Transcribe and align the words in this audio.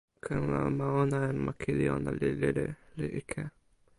ken 0.23 0.39
la, 0.51 0.61
ma 0.77 0.87
ona 1.01 1.19
en 1.31 1.37
ma 1.45 1.53
kili 1.61 1.85
ona 1.95 2.11
li 2.19 2.29
lili, 2.41 2.67
li 2.97 3.07
ike. 3.21 3.41